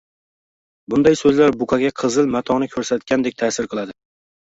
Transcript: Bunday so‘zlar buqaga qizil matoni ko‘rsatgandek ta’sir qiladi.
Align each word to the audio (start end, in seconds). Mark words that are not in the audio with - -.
Bunday 0.93 1.17
so‘zlar 1.19 1.53
buqaga 1.59 1.91
qizil 2.03 2.31
matoni 2.37 2.69
ko‘rsatgandek 2.77 3.37
ta’sir 3.43 3.69
qiladi. 3.75 3.95